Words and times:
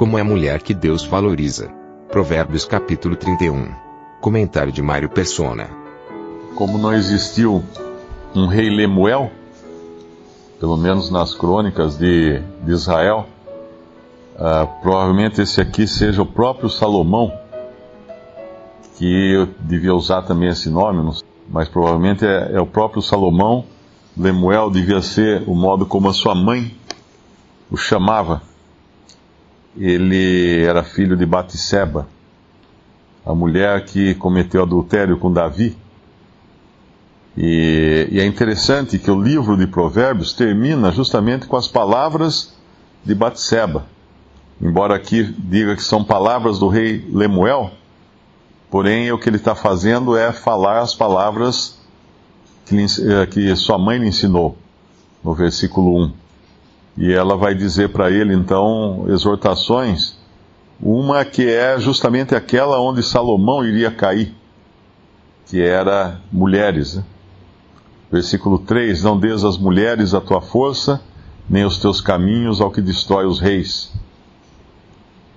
Como 0.00 0.16
é 0.16 0.22
a 0.22 0.24
mulher 0.24 0.62
que 0.62 0.72
Deus 0.72 1.04
valoriza. 1.04 1.70
Provérbios 2.08 2.64
capítulo 2.64 3.16
31. 3.16 3.70
Comentário 4.18 4.72
de 4.72 4.80
Mário 4.80 5.10
Persona. 5.10 5.68
Como 6.54 6.78
não 6.78 6.94
existiu 6.94 7.62
um 8.34 8.46
rei 8.46 8.70
Lemuel, 8.70 9.30
pelo 10.58 10.78
menos 10.78 11.10
nas 11.10 11.34
crônicas 11.34 11.98
de, 11.98 12.40
de 12.64 12.72
Israel, 12.72 13.26
uh, 14.36 14.66
provavelmente 14.80 15.42
esse 15.42 15.60
aqui 15.60 15.86
seja 15.86 16.22
o 16.22 16.26
próprio 16.26 16.70
Salomão, 16.70 17.30
que 18.96 19.34
eu 19.34 19.48
devia 19.60 19.94
usar 19.94 20.22
também 20.22 20.48
esse 20.48 20.70
nome, 20.70 21.14
mas 21.46 21.68
provavelmente 21.68 22.24
é, 22.24 22.52
é 22.54 22.58
o 22.58 22.66
próprio 22.66 23.02
Salomão. 23.02 23.66
Lemuel 24.16 24.70
devia 24.70 25.02
ser 25.02 25.44
o 25.46 25.54
modo 25.54 25.84
como 25.84 26.08
a 26.08 26.14
sua 26.14 26.34
mãe 26.34 26.74
o 27.70 27.76
chamava 27.76 28.48
ele 29.76 30.64
era 30.64 30.82
filho 30.82 31.16
de 31.16 31.24
Batseba, 31.24 32.08
a 33.24 33.34
mulher 33.34 33.84
que 33.84 34.14
cometeu 34.14 34.62
adultério 34.62 35.18
com 35.18 35.32
Davi. 35.32 35.76
E, 37.36 38.08
e, 38.10 38.20
é 38.20 38.26
interessante 38.26 38.98
que 38.98 39.10
o 39.10 39.20
livro 39.20 39.56
de 39.56 39.66
Provérbios 39.66 40.32
termina 40.32 40.90
justamente 40.90 41.46
com 41.46 41.56
as 41.56 41.68
palavras 41.68 42.54
de 43.04 43.14
Batseba. 43.14 43.86
Embora 44.60 44.94
aqui 44.94 45.22
diga 45.38 45.76
que 45.76 45.82
são 45.82 46.04
palavras 46.04 46.58
do 46.58 46.68
rei 46.68 47.06
Lemuel, 47.10 47.70
porém 48.70 49.10
o 49.12 49.18
que 49.18 49.28
ele 49.28 49.36
está 49.36 49.54
fazendo 49.54 50.16
é 50.16 50.32
falar 50.32 50.80
as 50.80 50.94
palavras 50.94 51.78
que, 52.66 52.76
eh, 52.76 53.26
que 53.26 53.56
sua 53.56 53.78
mãe 53.78 53.98
lhe 53.98 54.08
ensinou, 54.08 54.58
no 55.24 55.34
versículo 55.34 56.04
1. 56.04 56.19
E 56.96 57.12
ela 57.12 57.36
vai 57.36 57.54
dizer 57.54 57.90
para 57.90 58.10
ele, 58.10 58.34
então, 58.34 59.06
exortações, 59.08 60.18
uma 60.82 61.24
que 61.24 61.48
é 61.48 61.78
justamente 61.78 62.34
aquela 62.34 62.80
onde 62.80 63.02
Salomão 63.02 63.64
iria 63.64 63.90
cair, 63.90 64.34
que 65.46 65.60
era 65.60 66.20
mulheres. 66.32 66.96
Né? 66.96 67.04
Versículo 68.10 68.58
3: 68.58 69.02
Não 69.02 69.18
des 69.18 69.44
às 69.44 69.56
mulheres 69.56 70.14
a 70.14 70.20
tua 70.20 70.40
força, 70.40 71.00
nem 71.48 71.64
os 71.64 71.78
teus 71.78 72.00
caminhos 72.00 72.60
ao 72.60 72.70
que 72.70 72.80
destrói 72.80 73.26
os 73.26 73.40
reis. 73.40 73.92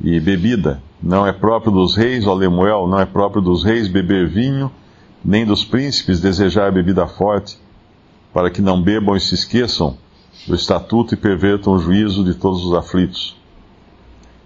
E 0.02 0.20
bebida, 0.20 0.82
não 1.02 1.26
é 1.26 1.32
próprio 1.32 1.72
dos 1.72 1.96
reis, 1.96 2.26
ó 2.26 2.34
Lemuel, 2.34 2.88
não 2.88 3.00
é 3.00 3.06
próprio 3.06 3.42
dos 3.42 3.64
reis 3.64 3.88
beber 3.88 4.28
vinho, 4.28 4.72
nem 5.24 5.46
dos 5.46 5.64
príncipes 5.64 6.20
desejar 6.20 6.72
bebida 6.72 7.08
forte, 7.08 7.58
para 8.34 8.50
que 8.50 8.62
não 8.62 8.82
bebam 8.82 9.16
e 9.16 9.20
se 9.20 9.36
esqueçam 9.36 9.98
do 10.48 10.56
estatuto 10.56 11.14
e 11.14 11.18
pervertam 11.18 11.74
o 11.74 11.80
juízo 11.80 12.24
de 12.24 12.34
todos 12.34 12.66
os 12.66 12.74
aflitos. 12.74 13.36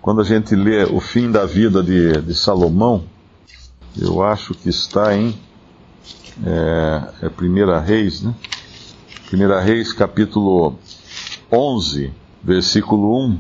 Quando 0.01 0.21
a 0.21 0.23
gente 0.23 0.55
lê 0.55 0.83
o 0.83 0.99
fim 0.99 1.31
da 1.31 1.45
vida 1.45 1.83
de, 1.83 2.21
de 2.21 2.35
Salomão, 2.35 3.03
eu 3.99 4.23
acho 4.23 4.53
que 4.53 4.69
está 4.69 5.15
em 5.15 5.37
é, 6.45 7.25
é 7.25 7.30
Primeira 7.30 7.80
Reis, 7.80 8.21
né? 8.21 8.33
Primeira 9.27 9.59
Reis, 9.59 9.91
capítulo 9.91 10.77
11, 11.52 12.13
versículo 12.43 13.25
1. 13.25 13.39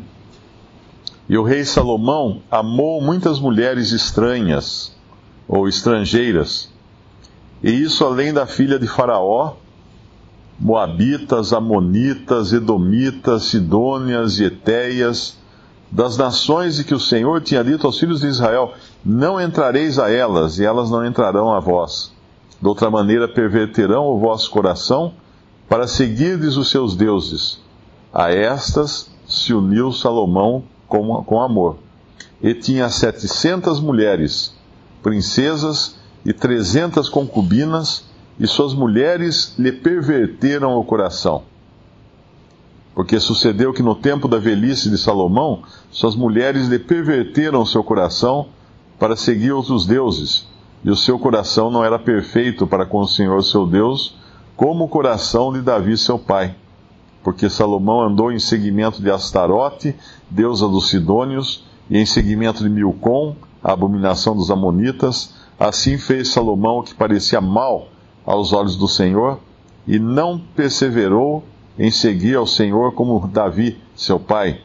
E 1.29 1.37
o 1.37 1.43
rei 1.43 1.63
Salomão 1.63 2.41
amou 2.49 3.01
muitas 3.01 3.39
mulheres 3.39 3.91
estranhas 3.91 4.95
ou 5.47 5.67
estrangeiras, 5.67 6.69
e 7.63 7.71
isso 7.71 8.03
além 8.03 8.33
da 8.33 8.45
filha 8.45 8.77
de 8.77 8.87
Faraó, 8.87 9.55
Moabitas, 10.59 11.53
Amonitas, 11.53 12.51
Edomitas, 12.51 13.43
Sidônias 13.43 14.39
e 14.39 14.45
Etéias, 14.45 15.37
das 15.91 16.17
nações 16.17 16.77
de 16.77 16.83
que 16.83 16.93
o 16.93 16.99
Senhor 16.99 17.41
tinha 17.41 17.63
dito 17.63 17.85
aos 17.85 17.99
filhos 17.99 18.21
de 18.21 18.27
Israel: 18.27 18.73
Não 19.05 19.39
entrareis 19.39 19.99
a 19.99 20.11
elas, 20.11 20.59
e 20.59 20.65
elas 20.65 20.89
não 20.89 21.05
entrarão 21.05 21.53
a 21.53 21.59
vós. 21.59 22.11
De 22.59 22.67
outra 22.67 22.89
maneira, 22.89 23.27
perverterão 23.27 24.07
o 24.07 24.19
vosso 24.19 24.49
coração 24.49 25.13
para 25.69 25.87
seguirdes 25.87 26.57
os 26.57 26.69
seus 26.69 26.95
deuses. 26.95 27.59
A 28.11 28.31
estas 28.31 29.09
se 29.27 29.53
uniu 29.53 29.91
Salomão 29.91 30.63
com, 30.87 31.23
com 31.23 31.41
amor. 31.41 31.77
E 32.41 32.53
tinha 32.53 32.89
setecentas 32.89 33.79
mulheres, 33.79 34.55
princesas 35.03 35.97
e 36.25 36.33
trezentas 36.33 37.09
concubinas, 37.09 38.05
e 38.39 38.45
suas 38.45 38.73
mulheres 38.73 39.55
lhe 39.57 39.71
perverteram 39.71 40.77
o 40.77 40.83
coração. 40.83 41.43
Porque 42.93 43.19
sucedeu 43.19 43.73
que 43.73 43.83
no 43.83 43.95
tempo 43.95 44.27
da 44.27 44.37
velhice 44.37 44.89
de 44.89 44.97
Salomão, 44.97 45.63
suas 45.91 46.15
mulheres 46.15 46.67
lhe 46.67 46.79
perverteram 46.79 47.61
o 47.61 47.65
seu 47.65 47.83
coração 47.83 48.47
para 48.99 49.15
seguir 49.15 49.51
outros 49.51 49.85
deuses, 49.85 50.47
e 50.83 50.89
o 50.89 50.95
seu 50.95 51.19
coração 51.19 51.69
não 51.69 51.83
era 51.83 51.99
perfeito 51.99 52.65
para 52.65 52.85
com 52.85 52.99
o 52.99 53.07
Senhor 53.07 53.43
seu 53.43 53.65
Deus, 53.65 54.15
como 54.55 54.85
o 54.85 54.87
coração 54.87 55.53
de 55.53 55.61
Davi 55.61 55.97
seu 55.97 56.17
pai. 56.17 56.55
Porque 57.23 57.49
Salomão 57.49 58.01
andou 58.01 58.31
em 58.31 58.39
seguimento 58.39 59.01
de 59.01 59.11
Astarote, 59.11 59.95
deusa 60.29 60.67
dos 60.67 60.89
Sidônios, 60.89 61.65
e 61.89 61.97
em 61.97 62.05
seguimento 62.05 62.63
de 62.63 62.69
Milcom, 62.69 63.35
a 63.63 63.73
abominação 63.73 64.35
dos 64.35 64.49
Amonitas, 64.49 65.35
assim 65.59 65.97
fez 65.97 66.29
Salomão 66.29 66.79
o 66.79 66.83
que 66.83 66.93
parecia 66.93 67.41
mal 67.41 67.89
aos 68.27 68.51
olhos 68.51 68.75
do 68.75 68.89
Senhor 68.89 69.39
e 69.87 69.97
não 69.97 70.37
perseverou 70.37 71.45
em 71.79 71.89
seguir 71.89 72.35
ao 72.35 72.45
Senhor 72.45 72.91
como 72.93 73.25
Davi, 73.25 73.79
seu 73.95 74.19
pai. 74.19 74.59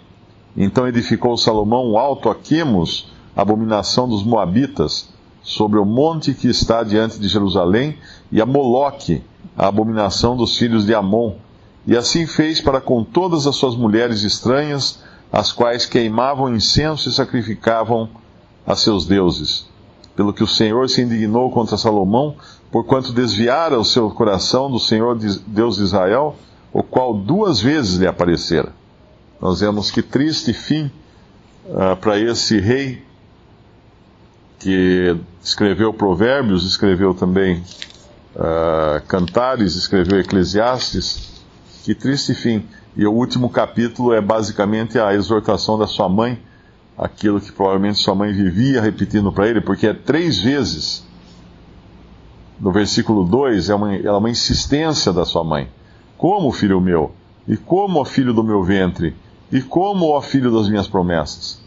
Então 0.57 0.89
edificou 0.89 1.37
Salomão 1.37 1.93
um 1.93 1.97
alto 1.97 2.29
a 2.29 2.35
Quemos, 2.35 3.13
abominação 3.37 4.09
dos 4.09 4.25
Moabitas, 4.25 5.11
sobre 5.43 5.79
o 5.79 5.85
monte 5.85 6.35
que 6.35 6.49
está 6.49 6.83
diante 6.83 7.19
de 7.19 7.29
Jerusalém, 7.29 7.97
e 8.31 8.41
a 8.41 8.47
Moloque, 8.47 9.23
a 9.57 9.69
abominação 9.69 10.37
dos 10.37 10.57
filhos 10.57 10.85
de 10.85 10.95
Amon. 10.95 11.35
E 11.87 11.97
assim 11.97 12.27
fez 12.27 12.61
para 12.61 12.81
com 12.81 13.05
todas 13.05 13.47
as 13.47 13.57
suas 13.57 13.77
mulheres 13.77 14.23
estranhas, 14.23 15.03
as 15.33 15.53
quais 15.53 15.87
queimavam 15.87 16.55
incenso 16.55 17.09
e 17.09 17.13
sacrificavam 17.13 18.09
a 18.67 18.77
seus 18.77 19.07
deuses. 19.07 19.67
Pelo 20.15 20.33
que 20.33 20.45
o 20.45 20.49
Senhor 20.49 20.89
se 20.89 21.01
indignou 21.01 21.51
contra 21.51 21.77
Salomão, 21.77 22.37
porquanto 22.73 23.13
desviara 23.13 23.79
o 23.79 23.85
seu 23.85 24.11
coração 24.11 24.71
do 24.71 24.81
Senhor 24.81 25.17
Deus 25.47 25.77
de 25.77 25.83
Israel, 25.83 26.35
o 26.73 26.83
qual 26.83 27.13
duas 27.13 27.61
vezes 27.61 27.99
lhe 27.99 28.07
aparecera. 28.07 28.73
Nós 29.39 29.61
vemos 29.61 29.91
que 29.91 30.01
triste 30.01 30.55
fim 30.55 30.91
uh, 31.67 31.95
para 32.01 32.19
esse 32.19 32.59
rei 32.59 33.05
que 34.59 35.15
escreveu 35.43 35.93
Provérbios, 35.93 36.65
escreveu 36.65 37.13
também 37.13 37.63
uh, 38.35 39.05
Cantares, 39.07 39.75
escreveu 39.77 40.19
Eclesiastes. 40.19 41.43
Que 41.85 41.95
triste 41.95 42.33
fim. 42.33 42.65
E 42.97 43.05
o 43.05 43.13
último 43.13 43.51
capítulo 43.51 44.15
é 44.15 44.21
basicamente 44.21 44.99
a 44.99 45.13
exortação 45.13 45.77
da 45.77 45.87
sua 45.87 46.09
mãe, 46.09 46.41
aquilo 46.97 47.39
que 47.41 47.53
provavelmente 47.53 47.99
sua 47.99 48.15
mãe 48.15 48.33
vivia 48.33 48.81
repetindo 48.81 49.31
para 49.31 49.47
ele, 49.47 49.61
porque 49.61 49.89
é 49.89 49.93
três 49.93 50.39
vezes 50.39 51.05
no 52.61 52.73
versículo 52.73 53.25
2, 53.25 53.71
é 53.71 53.75
uma, 53.75 53.95
é 53.95 54.11
uma 54.13 54.31
insistência 54.31 55.13
da 55.13 55.25
sua 55.25 55.45
mãe. 55.45 55.69
Como, 56.17 56.53
filho 56.53 56.81
meu? 56.81 57.13
E 57.47 57.57
como, 57.57 58.01
ó 58.01 58.05
filho 58.05 58.33
do 58.33 58.45
meu 58.45 58.63
ventre? 58.63 59.15
E 59.51 59.61
como, 59.61 60.11
ó 60.11 60.21
filho 60.21 60.53
das 60.53 60.69
minhas 60.69 60.87
promessas? 60.87 61.61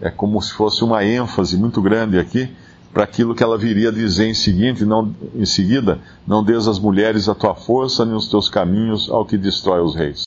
É 0.00 0.10
como 0.10 0.40
se 0.42 0.52
fosse 0.52 0.84
uma 0.84 1.04
ênfase 1.04 1.56
muito 1.56 1.80
grande 1.80 2.18
aqui 2.18 2.50
para 2.92 3.04
aquilo 3.04 3.34
que 3.34 3.42
ela 3.42 3.56
viria 3.56 3.92
dizer 3.92 4.26
em, 4.26 4.34
seguinte, 4.34 4.84
não, 4.84 5.14
em 5.34 5.46
seguida: 5.46 6.00
Não 6.26 6.42
des 6.42 6.66
às 6.66 6.78
mulheres 6.78 7.28
a 7.28 7.34
tua 7.34 7.54
força, 7.54 8.04
nem 8.04 8.14
os 8.14 8.28
teus 8.28 8.48
caminhos 8.48 9.08
ao 9.10 9.24
que 9.24 9.38
destrói 9.38 9.80
os 9.80 9.94
reis. 9.94 10.22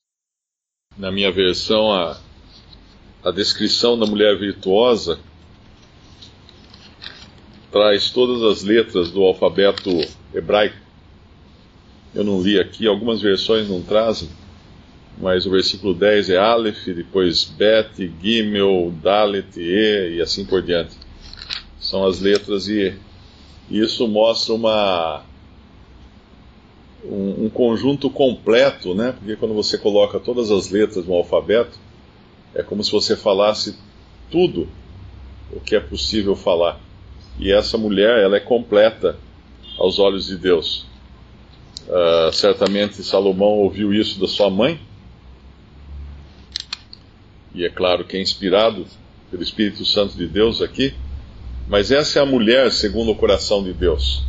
Na 0.97 1.11
minha 1.11 1.31
versão, 1.31 1.91
a, 1.91 2.17
a 3.23 3.31
descrição 3.31 3.97
da 3.97 4.05
mulher 4.05 4.37
virtuosa 4.37 5.19
traz 7.71 8.09
todas 8.09 8.41
as 8.43 8.63
letras 8.63 9.11
do 9.11 9.23
alfabeto 9.23 9.89
hebraico. 10.33 10.77
Eu 12.13 12.23
não 12.23 12.41
li 12.41 12.59
aqui, 12.59 12.87
algumas 12.87 13.21
versões 13.21 13.69
não 13.69 13.81
trazem, 13.81 14.29
mas 15.17 15.45
o 15.45 15.51
versículo 15.51 15.93
10 15.93 16.31
é 16.31 16.37
Aleph, 16.37 16.85
depois 16.87 17.45
Bet, 17.45 18.11
Gimel, 18.21 18.91
Dalet, 19.01 19.59
E 19.59 20.15
e 20.15 20.21
assim 20.21 20.45
por 20.45 20.61
diante. 20.61 20.95
São 21.79 22.05
as 22.05 22.19
letras 22.19 22.67
e 22.67 22.95
isso 23.69 24.07
mostra 24.07 24.55
uma 24.55 25.23
um, 27.03 27.45
um, 27.45 27.49
conjunto 27.49 28.09
completo, 28.09 28.93
né? 28.93 29.13
Porque 29.17 29.35
quando 29.35 29.53
você 29.53 29.77
coloca 29.77 30.19
todas 30.19 30.51
as 30.51 30.69
letras 30.69 31.05
no 31.05 31.13
alfabeto, 31.13 31.77
é 32.53 32.63
como 32.63 32.83
se 32.83 32.91
você 32.91 33.15
falasse 33.15 33.77
tudo 34.31 34.67
o 35.51 35.59
que 35.59 35.75
é 35.75 35.79
possível 35.79 36.35
falar. 36.35 36.79
E 37.39 37.51
essa 37.51 37.77
mulher, 37.77 38.19
ela 38.19 38.37
é 38.37 38.39
completa 38.39 39.17
aos 39.77 39.97
olhos 39.97 40.27
de 40.27 40.37
Deus. 40.37 40.85
Uh, 41.87 42.31
certamente 42.33 43.01
Salomão 43.01 43.59
ouviu 43.59 43.93
isso 43.93 44.19
da 44.19 44.27
sua 44.27 44.49
mãe, 44.49 44.79
e 47.55 47.65
é 47.65 47.69
claro 47.69 48.05
que 48.05 48.15
é 48.15 48.21
inspirado 48.21 48.85
pelo 49.31 49.41
Espírito 49.41 49.83
Santo 49.85 50.15
de 50.15 50.27
Deus 50.27 50.61
aqui, 50.61 50.93
mas 51.67 51.91
essa 51.91 52.19
é 52.19 52.21
a 52.21 52.25
mulher 52.25 52.71
segundo 52.71 53.11
o 53.11 53.15
coração 53.15 53.63
de 53.63 53.73
Deus. 53.73 54.23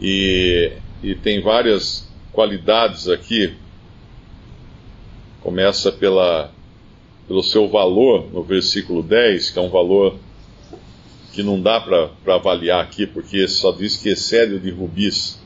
E, 0.00 0.72
e 1.02 1.14
tem 1.14 1.40
várias 1.40 2.08
qualidades 2.32 3.08
aqui. 3.08 3.54
Começa 5.40 5.92
pela, 5.92 6.50
pelo 7.28 7.42
seu 7.42 7.68
valor, 7.68 8.28
no 8.32 8.42
versículo 8.42 9.02
10, 9.02 9.50
que 9.50 9.58
é 9.58 9.62
um 9.62 9.70
valor 9.70 10.18
que 11.34 11.42
não 11.42 11.60
dá 11.60 11.80
para 11.80 12.10
avaliar 12.34 12.80
aqui, 12.80 13.06
porque 13.06 13.48
só 13.48 13.72
diz 13.72 13.96
que 13.96 14.10
excede 14.10 14.60
de 14.60 14.70
rubis, 14.70 15.42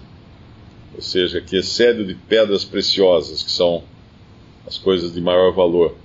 ou 0.95 1.01
seja, 1.01 1.41
que 1.41 1.57
excede 1.57 2.05
de 2.05 2.15
pedras 2.15 2.63
preciosas, 2.63 3.43
que 3.43 3.51
são 3.51 3.83
as 4.67 4.77
coisas 4.77 5.15
de 5.15 5.21
maior 5.21 5.55
valor. 5.55 5.97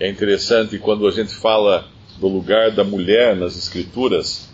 É 0.00 0.08
interessante 0.08 0.78
quando 0.78 1.06
a 1.06 1.10
gente 1.10 1.34
fala 1.34 1.86
do 2.18 2.26
lugar 2.26 2.70
da 2.70 2.82
mulher 2.82 3.36
nas 3.36 3.54
escrituras, 3.54 4.48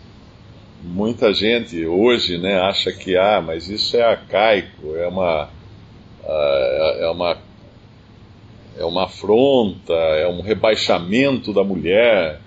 muita 0.83 1.33
gente 1.33 1.85
hoje 1.85 2.37
né, 2.37 2.59
acha 2.59 2.91
que, 2.91 3.15
ah, 3.15 3.41
mas 3.41 3.69
isso 3.69 3.95
é 3.95 4.01
arcaico, 4.01 4.93
é 4.97 5.07
uma, 5.07 5.49
é 6.25 7.09
uma, 7.09 7.37
é 8.77 8.83
uma 8.83 9.05
afronta, 9.05 9.93
é 9.93 10.27
um 10.27 10.41
rebaixamento 10.41 11.53
da 11.53 11.63
mulher, 11.63 12.40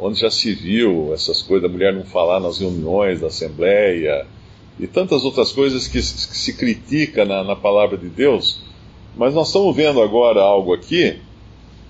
onde 0.00 0.20
já 0.20 0.30
se 0.30 0.52
viu 0.54 1.12
essas 1.12 1.42
coisas, 1.42 1.68
da 1.68 1.72
mulher 1.72 1.92
não 1.92 2.04
falar 2.04 2.40
nas 2.40 2.58
reuniões 2.58 3.20
da 3.20 3.26
Assembleia, 3.26 4.26
e 4.78 4.86
tantas 4.86 5.24
outras 5.24 5.52
coisas 5.52 5.86
que, 5.86 5.98
que 5.98 6.02
se 6.02 6.54
critica 6.54 7.24
na, 7.24 7.44
na 7.44 7.54
palavra 7.54 7.98
de 7.98 8.08
Deus, 8.08 8.62
mas 9.16 9.34
nós 9.34 9.48
estamos 9.48 9.76
vendo 9.76 10.00
agora 10.00 10.40
algo 10.40 10.72
aqui 10.72 11.18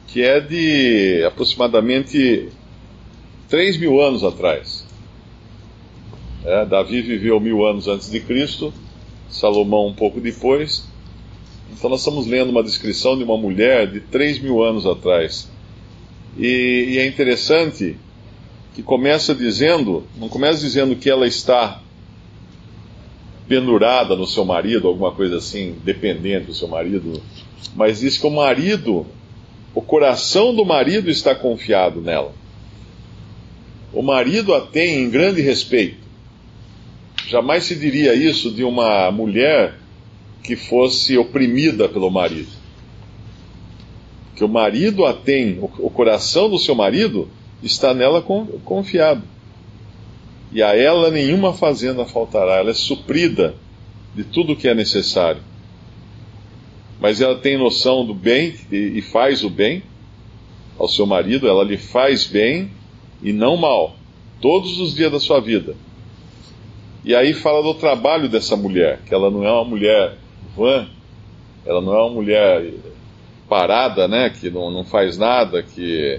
que 0.08 0.22
é 0.22 0.40
de 0.40 1.22
aproximadamente 1.24 2.48
3 3.48 3.76
mil 3.76 4.00
anos 4.00 4.24
atrás. 4.24 4.84
É, 6.44 6.66
Davi 6.66 7.00
viveu 7.00 7.38
mil 7.38 7.64
anos 7.64 7.86
antes 7.86 8.10
de 8.10 8.18
Cristo, 8.18 8.72
Salomão 9.28 9.86
um 9.86 9.94
pouco 9.94 10.20
depois. 10.20 10.84
Então 11.72 11.88
nós 11.88 12.00
estamos 12.00 12.26
lendo 12.26 12.50
uma 12.50 12.62
descrição 12.62 13.16
de 13.16 13.22
uma 13.22 13.36
mulher 13.36 13.90
de 13.90 14.00
3 14.00 14.40
mil 14.40 14.62
anos 14.62 14.84
atrás. 14.84 15.48
E, 16.40 16.94
e 16.94 16.98
é 16.98 17.06
interessante 17.06 17.96
que 18.74 18.82
começa 18.82 19.34
dizendo, 19.34 20.04
não 20.16 20.28
começa 20.28 20.60
dizendo 20.60 20.96
que 20.96 21.10
ela 21.10 21.26
está 21.26 21.82
pendurada 23.46 24.16
no 24.16 24.26
seu 24.26 24.44
marido, 24.44 24.88
alguma 24.88 25.12
coisa 25.12 25.36
assim, 25.36 25.76
dependente 25.84 26.46
do 26.46 26.54
seu 26.54 26.66
marido, 26.66 27.20
mas 27.76 28.00
diz 28.00 28.16
que 28.16 28.26
o 28.26 28.30
marido 28.30 29.06
o 29.74 29.80
coração 29.80 30.54
do 30.54 30.64
marido 30.64 31.10
está 31.10 31.34
confiado 31.34 32.00
nela. 32.00 32.34
O 33.92 34.02
marido 34.02 34.54
a 34.54 34.60
tem 34.60 35.02
em 35.02 35.10
grande 35.10 35.40
respeito. 35.40 36.08
Jamais 37.26 37.64
se 37.64 37.76
diria 37.76 38.14
isso 38.14 38.50
de 38.50 38.64
uma 38.64 39.10
mulher 39.12 39.78
que 40.42 40.56
fosse 40.56 41.16
oprimida 41.16 41.88
pelo 41.88 42.10
marido. 42.10 42.59
Que 44.40 44.44
o 44.44 44.48
marido 44.48 45.04
a 45.04 45.12
tem, 45.12 45.58
o 45.60 45.90
coração 45.90 46.48
do 46.48 46.58
seu 46.58 46.74
marido 46.74 47.28
está 47.62 47.92
nela 47.92 48.22
confiado. 48.64 49.22
E 50.50 50.62
a 50.62 50.74
ela 50.74 51.10
nenhuma 51.10 51.52
fazenda 51.52 52.04
faltará, 52.06 52.54
ela 52.54 52.70
é 52.70 52.74
suprida 52.74 53.54
de 54.14 54.24
tudo 54.24 54.54
o 54.54 54.56
que 54.56 54.66
é 54.66 54.74
necessário 54.74 55.42
mas 57.00 57.20
ela 57.20 57.34
tem 57.36 57.56
noção 57.56 58.04
do 58.04 58.12
bem 58.12 58.54
e, 58.70 59.00
faz 59.00 59.42
o 59.42 59.48
bem 59.48 59.82
ao 60.78 60.86
seu 60.86 61.06
marido, 61.06 61.48
ela 61.48 61.64
lhe 61.64 61.78
faz 61.78 62.26
bem 62.26 62.70
e 63.22 63.32
não 63.32 63.56
mal, 63.56 63.96
todos 64.40 64.78
os 64.78 64.94
dias 64.94 65.10
da 65.10 65.18
sua 65.18 65.40
vida. 65.40 65.74
E 67.02 67.14
aí 67.14 67.32
fala 67.32 67.62
do 67.62 67.74
trabalho 67.74 68.28
dessa 68.28 68.54
mulher, 68.54 69.00
que 69.06 69.14
ela 69.14 69.30
não 69.30 69.42
é 69.42 69.50
uma 69.50 69.64
mulher 69.64 70.18
vã, 70.54 70.86
ela 71.64 71.80
não 71.80 71.94
é 71.94 72.02
uma 72.02 72.10
mulher 72.10 72.70
parada, 73.50 74.08
né, 74.08 74.30
que 74.30 74.48
não, 74.48 74.70
não 74.70 74.84
faz 74.84 75.18
nada, 75.18 75.62
que. 75.62 76.18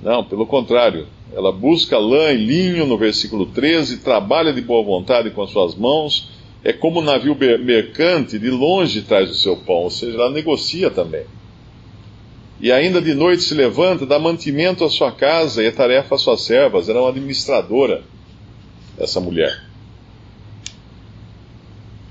Não, 0.00 0.22
pelo 0.22 0.46
contrário, 0.46 1.08
ela 1.34 1.50
busca 1.50 1.98
lã 1.98 2.30
e 2.30 2.36
linho 2.36 2.86
no 2.86 2.96
versículo 2.96 3.46
13, 3.46 3.98
trabalha 3.98 4.52
de 4.52 4.60
boa 4.60 4.84
vontade 4.84 5.30
com 5.30 5.42
as 5.42 5.50
suas 5.50 5.74
mãos 5.74 6.38
é 6.64 6.72
como 6.72 7.00
um 7.00 7.04
navio 7.04 7.36
mercante, 7.36 8.38
de 8.38 8.50
longe 8.50 9.02
traz 9.02 9.30
o 9.30 9.34
seu 9.34 9.56
pão, 9.56 9.84
ou 9.84 9.90
seja, 9.90 10.16
ela 10.16 10.30
negocia 10.30 10.90
também. 10.90 11.24
E 12.60 12.72
ainda 12.72 13.00
de 13.00 13.14
noite 13.14 13.42
se 13.42 13.54
levanta, 13.54 14.04
dá 14.04 14.18
mantimento 14.18 14.84
à 14.84 14.90
sua 14.90 15.12
casa 15.12 15.62
e 15.62 15.66
é 15.66 15.70
tarefa 15.70 16.16
às 16.16 16.22
suas 16.22 16.42
servas. 16.42 16.88
Ela 16.88 16.98
é 16.98 17.02
uma 17.02 17.10
administradora, 17.10 18.02
essa 18.98 19.20
mulher. 19.20 19.62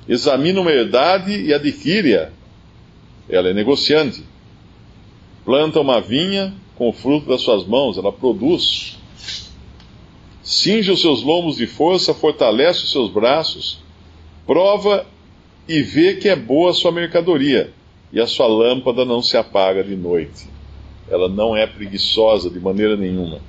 Examina 0.07 0.61
uma 0.61 0.71
herdade 0.71 1.33
e 1.33 1.53
adquire-a. 1.53 2.29
Ela 3.29 3.49
é 3.49 3.53
negociante. 3.53 4.23
Planta 5.47 5.79
uma 5.79 6.01
vinha 6.01 6.53
com 6.75 6.89
o 6.89 6.91
fruto 6.91 7.29
das 7.29 7.39
suas 7.39 7.65
mãos, 7.65 7.97
ela 7.97 8.11
produz. 8.11 8.97
Cinge 10.43 10.91
os 10.91 10.99
seus 10.99 11.23
lombos 11.23 11.55
de 11.55 11.65
força, 11.65 12.13
fortalece 12.13 12.83
os 12.83 12.91
seus 12.91 13.09
braços 13.09 13.79
prova 14.45 15.05
e 15.69 15.81
vê 15.81 16.15
que 16.15 16.27
é 16.27 16.35
boa 16.35 16.71
a 16.71 16.73
sua 16.73 16.91
mercadoria, 16.91 17.73
e 18.11 18.19
a 18.19 18.27
sua 18.27 18.45
lâmpada 18.45 19.05
não 19.05 19.21
se 19.21 19.37
apaga 19.37 19.81
de 19.85 19.95
noite. 19.95 20.49
Ela 21.09 21.29
não 21.29 21.55
é 21.55 21.65
preguiçosa 21.65 22.49
de 22.49 22.59
maneira 22.59 22.97
nenhuma. 22.97 23.39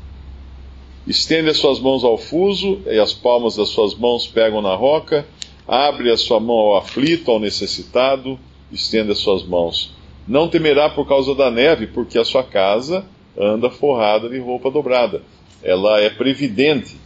Estende 1.05 1.49
as 1.49 1.57
suas 1.57 1.81
mãos 1.81 2.05
ao 2.05 2.17
fuso, 2.17 2.81
e 2.87 2.97
as 3.00 3.12
palmas 3.12 3.57
das 3.57 3.71
suas 3.71 3.93
mãos 3.97 4.25
pegam 4.25 4.62
na 4.62 4.76
roca, 4.76 5.26
abre 5.67 6.12
a 6.12 6.17
sua 6.17 6.38
mão 6.38 6.55
ao 6.55 6.76
aflito, 6.76 7.28
ao 7.28 7.40
necessitado, 7.40 8.38
estende 8.71 9.11
as 9.11 9.19
suas 9.19 9.43
mãos. 9.43 9.98
Não 10.28 10.49
temerá 10.49 10.90
por 10.90 11.08
causa 11.08 11.35
da 11.35 11.50
neve, 11.50 11.87
porque 11.88 12.18
a 12.18 12.25
sua 12.25 12.44
casa 12.44 13.04
anda 13.37 13.70
forrada 13.70 14.28
de 14.28 14.38
roupa 14.38 14.70
dobrada. 14.70 15.23
Ela 15.62 16.00
é 16.00 16.11
previdente 16.11 16.97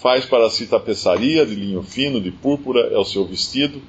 Faz 0.00 0.24
para 0.24 0.48
si 0.48 0.66
tapeçaria 0.66 1.44
de 1.44 1.54
linho 1.54 1.82
fino, 1.82 2.22
de 2.22 2.30
púrpura, 2.30 2.88
é 2.90 2.96
o 2.96 3.04
seu 3.04 3.22
vestido. 3.26 3.82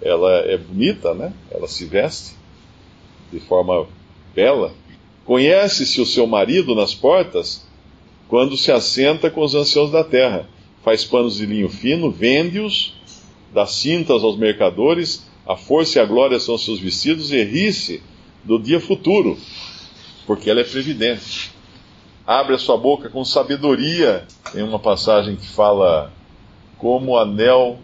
Ela 0.00 0.32
é 0.46 0.56
bonita, 0.56 1.12
né? 1.12 1.30
Ela 1.50 1.68
se 1.68 1.84
veste 1.84 2.34
de 3.30 3.38
forma 3.38 3.86
bela. 4.34 4.72
Conhece-se 5.26 6.00
o 6.00 6.06
seu 6.06 6.26
marido 6.26 6.74
nas 6.74 6.94
portas 6.94 7.66
quando 8.28 8.56
se 8.56 8.72
assenta 8.72 9.30
com 9.30 9.42
os 9.42 9.54
anciãos 9.54 9.90
da 9.90 10.02
terra. 10.02 10.48
Faz 10.82 11.04
panos 11.04 11.36
de 11.36 11.44
linho 11.44 11.68
fino, 11.68 12.10
vende-os, 12.10 12.94
dá 13.52 13.66
cintas 13.66 14.24
aos 14.24 14.38
mercadores, 14.38 15.25
a 15.46 15.56
força 15.56 15.98
e 15.98 16.02
a 16.02 16.04
glória 16.04 16.40
são 16.40 16.58
seus 16.58 16.80
vestidos, 16.80 17.32
e 17.32 17.42
ri-se 17.42 18.02
do 18.44 18.58
dia 18.58 18.80
futuro, 18.80 19.38
porque 20.26 20.50
ela 20.50 20.60
é 20.60 20.64
previdente 20.64 21.56
abre 22.26 22.56
a 22.56 22.58
sua 22.58 22.76
boca 22.76 23.08
com 23.08 23.24
sabedoria. 23.24 24.24
Tem 24.52 24.62
uma 24.62 24.78
passagem 24.78 25.36
que 25.36 25.46
fala 25.46 26.10
como 26.76 27.16
anel, 27.16 27.78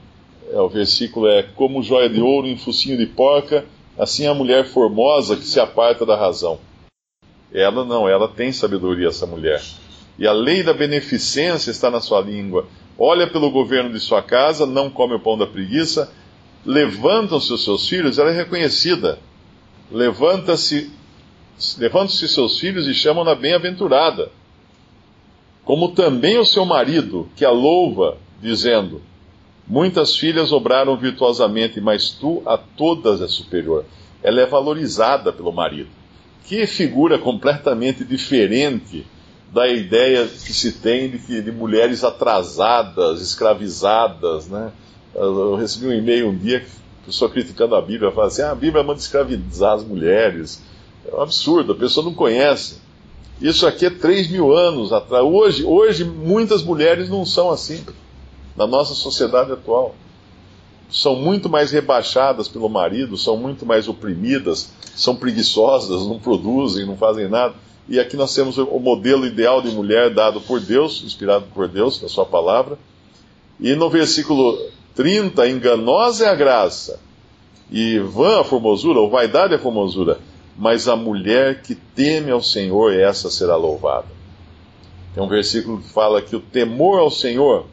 é, 0.51 0.61
o 0.61 0.69
versículo 0.69 1.29
é 1.29 1.43
como 1.43 1.83
joia 1.83 2.09
de 2.09 2.21
ouro 2.21 2.49
em 2.49 2.57
focinho 2.57 2.99
de 2.99 3.07
porca, 3.07 3.65
assim 3.97 4.27
a 4.27 4.35
mulher 4.35 4.67
formosa 4.67 5.37
que 5.37 5.45
se 5.45 5.61
aparta 5.61 6.05
da 6.05 6.17
razão. 6.17 6.59
Ela 7.55 7.85
não, 7.85 8.09
ela 8.09 8.27
tem 8.27 8.51
sabedoria, 8.51 9.09
essa 9.09 9.27
mulher. 9.27 9.63
E 10.19 10.27
a 10.27 10.33
lei 10.33 10.63
da 10.63 10.75
beneficência 10.75 11.71
está 11.71 11.91
na 11.91 12.01
sua 12.01 12.21
língua. 12.21 12.67
Olha 12.99 13.27
pelo 13.27 13.51
governo 13.51 13.93
de 13.93 14.01
sua 14.01 14.23
casa, 14.23 14.67
não 14.67 14.91
come 14.91 15.15
o 15.15 15.21
pão 15.21 15.39
da 15.39 15.47
preguiça. 15.47 16.13
Levantam-se 16.65 17.53
os 17.53 17.65
seus 17.65 17.89
filhos, 17.89 18.19
ela 18.19 18.31
é 18.31 18.37
reconhecida. 18.37 19.19
Levanta-se 19.91 20.91
levantam-se 21.79 22.29
seus 22.29 22.59
filhos 22.59 22.87
e 22.87 22.95
chamam-na 22.95 23.35
bem-aventurada, 23.35 24.31
como 25.65 25.93
também 25.93 26.39
o 26.39 26.45
seu 26.45 26.65
marido, 26.65 27.29
que 27.37 27.45
a 27.45 27.51
louva, 27.51 28.17
dizendo: 28.41 29.01
Muitas 29.67 30.17
filhas 30.17 30.53
obraram 30.53 30.97
virtuosamente, 30.97 31.81
mas 31.81 32.11
tu 32.11 32.43
a 32.45 32.57
todas 32.59 33.21
és 33.21 33.31
superior. 33.31 33.85
ela 34.23 34.41
é 34.41 34.47
valorizada 34.47 35.33
pelo 35.33 35.53
marido. 35.53 35.89
Que 36.45 36.67
figura 36.67 37.19
completamente 37.19 38.05
diferente 38.05 39.07
da 39.53 39.69
ideia 39.69 40.27
que 40.27 40.53
se 40.53 40.73
tem 40.73 41.11
de, 41.11 41.19
que, 41.19 41.41
de 41.41 41.53
mulheres 41.53 42.03
atrasadas, 42.03 43.21
escravizadas, 43.21 44.49
né? 44.49 44.73
Eu 45.15 45.57
recebi 45.57 45.87
um 45.87 45.93
e-mail 45.93 46.29
um 46.29 46.37
dia, 46.37 46.65
pessoa 47.05 47.31
criticando 47.31 47.75
a 47.75 47.83
Bíblia, 47.83 48.11
falando 48.11 48.29
assim, 48.29 48.43
ah, 48.43 48.53
a 48.53 48.55
Bíblia 48.55 48.83
manda 48.83 48.99
escravizar 48.99 49.75
as 49.75 49.85
mulheres. 49.85 50.63
É 51.07 51.15
um 51.15 51.21
absurdo, 51.21 51.73
a 51.73 51.77
pessoa 51.77 52.05
não 52.05 52.15
conhece. 52.15 52.81
Isso 53.41 53.67
aqui 53.67 53.87
é 53.87 53.91
3 53.91 54.31
mil 54.31 54.57
anos 54.57 54.93
atrás. 54.93 55.25
Hoje, 55.25 55.65
hoje, 55.65 56.05
muitas 56.05 56.63
mulheres 56.63 57.09
não 57.09 57.27
são 57.27 57.51
assim, 57.51 57.85
na 58.57 58.67
nossa 58.67 58.95
sociedade 58.95 59.53
atual. 59.53 59.95
São 60.89 61.17
muito 61.17 61.49
mais 61.49 61.73
rebaixadas 61.73 62.49
pelo 62.49 62.69
marido, 62.69 63.17
são 63.17 63.37
muito 63.37 63.67
mais 63.67 63.89
oprimidas, 63.89 64.73
são 64.95 65.17
preguiçosas, 65.17 66.07
não 66.07 66.19
produzem, 66.19 66.87
não 66.87 66.97
fazem 66.97 67.29
nada. 67.29 67.55
E 67.89 67.99
aqui 67.99 68.17
nós 68.17 68.33
temos 68.35 68.59
o 68.59 68.79
modelo 68.79 69.27
ideal 69.27 69.61
de 69.61 69.71
mulher 69.71 70.15
dado 70.15 70.41
por 70.41 70.61
Deus, 70.61 71.03
inspirado 71.05 71.47
por 71.53 71.67
Deus, 71.67 72.01
na 72.01 72.09
sua 72.09 72.25
palavra. 72.25 72.79
E 73.59 73.75
no 73.75 73.91
versículo 73.91 74.59
30, 74.95 75.49
enganosa 75.49 76.27
é 76.27 76.29
a 76.29 76.35
graça, 76.35 77.01
e 77.71 77.99
vã 77.99 78.41
a 78.41 78.45
formosura, 78.45 79.01
ou 79.01 79.11
vaidade 79.11 79.55
é 79.55 79.57
a 79.57 79.61
formosura, 79.61 80.19
mas 80.57 80.89
a 80.89 80.97
mulher 80.97 81.63
que 81.63 81.75
teme 81.75 82.31
ao 82.31 82.43
Senhor, 82.43 82.93
essa 82.93 83.31
será 83.31 83.57
louvada. 83.57 84.07
Tem 85.15 85.23
um 85.23 85.29
versículo 85.29 85.81
que 85.81 85.89
fala 85.89 86.23
que 86.23 86.37
o 86.37 86.41
temor 86.41 86.99
ao 86.99 87.11
Senhor, 87.11 87.67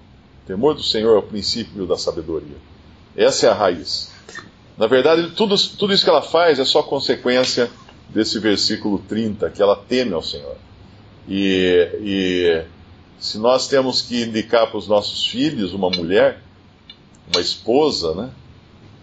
o 0.44 0.48
temor 0.48 0.74
do 0.74 0.84
Senhor 0.84 1.16
é 1.16 1.20
o 1.20 1.24
princípio 1.24 1.86
da 1.86 1.98
sabedoria. 1.98 2.58
Essa 3.16 3.48
é 3.48 3.50
a 3.50 3.54
raiz. 3.54 4.12
Na 4.78 4.88
verdade, 4.88 5.32
tudo, 5.32 5.56
tudo 5.78 5.94
isso 5.94 6.04
que 6.04 6.10
ela 6.10 6.22
faz 6.22 6.60
é 6.60 6.66
só 6.66 6.82
consequência 6.82 7.70
desse 8.10 8.40
versículo 8.40 9.00
30, 9.00 9.50
que 9.50 9.62
ela 9.62 9.76
teme 9.76 10.14
ao 10.14 10.22
Senhor. 10.22 10.56
E, 11.28 11.90
e 12.02 12.64
se 13.20 13.38
nós 13.38 13.68
temos 13.68 14.02
que 14.02 14.24
indicar 14.24 14.68
para 14.68 14.78
os 14.78 14.88
nossos 14.88 15.28
filhos 15.28 15.74
uma 15.74 15.90
mulher, 15.90 16.42
uma 17.34 17.42
esposa, 17.42 18.14
né? 18.14 18.30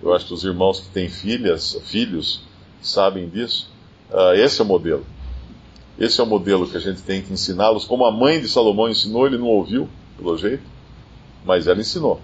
Eu 0.03 0.15
acho 0.15 0.27
que 0.27 0.35
os 0.35 0.45
irmãos 0.45 0.81
que 0.81 0.89
têm 0.89 1.09
filhas, 1.09 1.79
filhos, 1.85 2.43
sabem 2.83 3.29
disso. 3.29 3.71
Uh, 4.11 4.35
esse 4.35 4.61
é 4.61 4.65
o 4.65 4.67
modelo. 4.67 5.05
Esse 5.99 6.21
é 6.21 6.25
o 6.25 6.27
modelo 6.27 6.69
que 6.69 6.77
a 6.77 6.81
gente 6.81 7.03
tem 7.03 7.23
que 7.23 7.33
ensiná-los. 7.33 7.85
Como 7.85 8.05
a 8.05 8.13
mãe 8.13 8.41
de 8.41 8.49
Salomão 8.49 8.89
ensinou, 8.89 9.27
ele 9.27 9.39
não 9.39 9.47
ouviu, 9.47 9.89
pelo 10.17 10.37
jeito, 10.37 10.63
mas 11.45 11.67
ela 11.67 11.81
ensinou. 11.81 12.21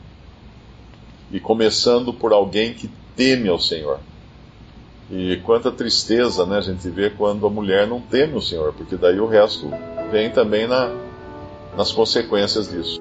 E 1.30 1.40
começando 1.40 2.12
por 2.12 2.32
alguém 2.32 2.74
que 2.74 2.90
teme 3.16 3.48
ao 3.48 3.58
Senhor. 3.58 3.98
E 5.10 5.36
quanta 5.44 5.70
tristeza 5.70 6.44
né, 6.44 6.58
a 6.58 6.60
gente 6.60 6.88
vê 6.88 7.10
quando 7.10 7.46
a 7.46 7.50
mulher 7.50 7.86
não 7.86 8.00
teme 8.00 8.34
o 8.34 8.40
Senhor, 8.40 8.72
porque 8.74 8.96
daí 8.96 9.18
o 9.18 9.26
resto 9.26 9.70
vem 10.10 10.30
também 10.30 10.66
na, 10.66 10.90
nas 11.76 11.90
consequências 11.90 12.70
disso. 12.70 13.00